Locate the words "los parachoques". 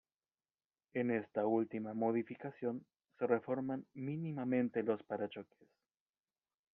4.81-5.69